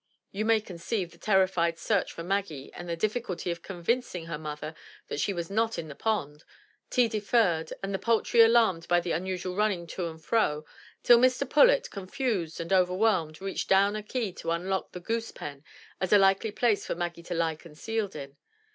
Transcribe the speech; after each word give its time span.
You 0.31 0.45
may 0.45 0.59
conceive 0.59 1.11
the 1.11 1.19
terrified 1.19 1.77
search 1.77 2.11
for 2.11 2.23
Maggie 2.23 2.73
and 2.73 2.89
the 2.89 2.97
diffi 2.97 3.21
culty 3.21 3.51
of 3.51 3.61
convincing 3.61 4.25
her 4.25 4.39
mother 4.39 4.73
that 5.09 5.19
she 5.19 5.31
was 5.31 5.51
not 5.51 5.77
in 5.77 5.89
the 5.89 5.93
pond,— 5.95 6.43
tea 6.89 7.07
deferred, 7.07 7.71
and 7.83 7.93
the 7.93 7.99
poultry 7.99 8.41
alarmed 8.41 8.87
by 8.87 8.99
the 8.99 9.11
unusual 9.11 9.55
running 9.55 9.85
to 9.85 10.07
and 10.07 10.25
fro, 10.25 10.65
till 11.03 11.19
Mr. 11.19 11.47
Pullet, 11.47 11.91
confused 11.91 12.59
and 12.59 12.73
overwhelmed, 12.73 13.41
reached 13.41 13.69
down 13.69 13.95
a 13.95 14.01
key 14.01 14.33
to 14.33 14.49
unlock 14.49 14.91
the 14.91 14.99
goose 14.99 15.29
pen 15.29 15.63
as 15.99 16.11
a 16.11 16.17
likely 16.17 16.49
place 16.49 16.83
for 16.83 16.95
Maggie 16.95 17.21
to 17.21 17.35
lie 17.35 17.53
concealed 17.53 18.15
in. 18.15 18.37